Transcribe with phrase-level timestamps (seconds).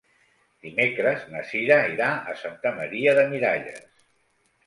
[0.67, 3.85] Dimecres na Cira irà a Santa Maria de Miralles.